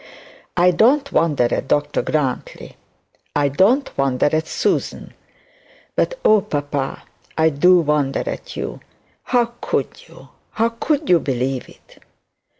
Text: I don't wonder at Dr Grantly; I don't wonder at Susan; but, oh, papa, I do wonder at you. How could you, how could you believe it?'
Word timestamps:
I 0.57 0.71
don't 0.71 1.11
wonder 1.11 1.43
at 1.53 1.67
Dr 1.67 2.01
Grantly; 2.01 2.75
I 3.35 3.49
don't 3.49 3.95
wonder 3.95 4.27
at 4.35 4.47
Susan; 4.47 5.13
but, 5.95 6.17
oh, 6.25 6.41
papa, 6.41 7.03
I 7.37 7.49
do 7.51 7.79
wonder 7.81 8.23
at 8.27 8.55
you. 8.57 8.79
How 9.25 9.53
could 9.61 10.05
you, 10.07 10.29
how 10.53 10.69
could 10.69 11.07
you 11.07 11.19
believe 11.19 11.69
it?' 11.69 11.99